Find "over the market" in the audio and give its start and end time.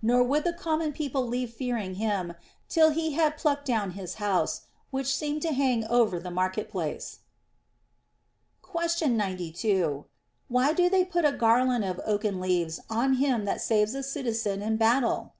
5.88-6.70